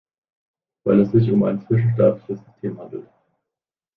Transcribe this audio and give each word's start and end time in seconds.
Weil 0.83 1.01
es 1.01 1.11
sich 1.11 1.29
um 1.29 1.43
ein 1.43 1.61
zwischenstaatliches 1.67 2.43
System 2.43 2.79
handelt! 2.79 3.07